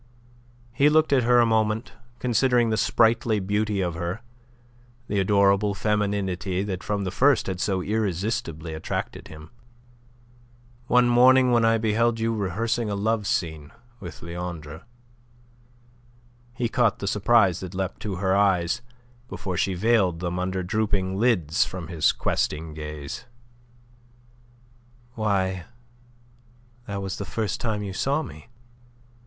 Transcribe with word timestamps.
He 0.71 0.89
looked 0.89 1.13
at 1.13 1.21
her 1.21 1.39
a 1.39 1.45
moment, 1.45 1.93
considering 2.17 2.71
the 2.71 2.75
sprightly 2.75 3.39
beauty 3.39 3.81
of 3.81 3.93
her, 3.93 4.21
the 5.07 5.19
adorable 5.19 5.75
femininity 5.75 6.63
that 6.63 6.81
from 6.81 7.03
the 7.03 7.11
first 7.11 7.45
had 7.45 7.61
so 7.61 7.83
irresistibly 7.83 8.73
attracted 8.73 9.27
him. 9.27 9.51
"One 10.87 11.07
morning 11.07 11.51
when 11.51 11.63
I 11.63 11.77
beheld 11.77 12.19
you 12.19 12.33
rehearsing 12.35 12.89
a 12.89 12.95
love 12.95 13.27
scene 13.27 13.73
with 13.99 14.23
Leandre." 14.23 14.85
He 16.55 16.67
caught 16.67 16.97
the 16.97 17.05
surprise 17.05 17.59
that 17.59 17.75
leapt 17.75 17.99
to 18.01 18.15
her 18.15 18.35
eyes, 18.35 18.81
before 19.27 19.55
she 19.55 19.75
veiled 19.75 20.19
them 20.19 20.39
under 20.39 20.63
drooping 20.63 21.15
lids 21.19 21.63
from 21.63 21.89
his 21.89 22.11
too 22.11 22.17
questing 22.17 22.73
gaze. 22.73 23.25
"Why, 25.13 25.65
that 26.87 27.03
was 27.03 27.17
the 27.19 27.23
first 27.23 27.61
time 27.61 27.83
you 27.83 27.93
saw 27.93 28.23
me." 28.23 28.47